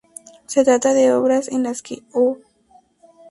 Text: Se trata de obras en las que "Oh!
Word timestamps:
Se 0.47 0.63
trata 0.65 0.95
de 0.95 1.13
obras 1.13 1.47
en 1.47 1.61
las 1.61 1.83
que 1.83 2.01
"Oh! 2.11 2.39